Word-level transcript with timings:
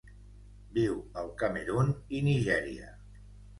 Viu 0.77 0.95
al 1.23 1.29
Camerun 1.43 1.93
i 2.21 2.25
Nigèria. 2.31 2.93